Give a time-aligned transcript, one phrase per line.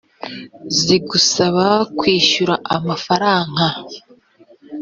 [0.79, 1.65] zigusaba
[1.97, 3.65] kwishyura amafaranga